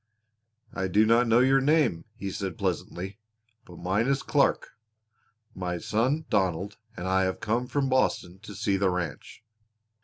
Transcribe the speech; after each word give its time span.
"I 0.73 0.87
do 0.87 1.05
not 1.05 1.27
know 1.27 1.41
your 1.41 1.61
name," 1.61 2.05
he 2.15 2.31
said 2.31 2.57
pleasantly, 2.57 3.19
"but 3.65 3.77
mine 3.77 4.07
is 4.07 4.23
Clark. 4.23 4.69
My 5.53 5.77
son 5.77 6.25
Donald 6.31 6.77
and 6.97 7.07
I 7.07 7.21
have 7.25 7.39
come 7.39 7.67
from 7.67 7.87
Boston 7.87 8.39
to 8.39 8.55
see 8.55 8.77
the 8.77 8.89
ranch." 8.89 9.43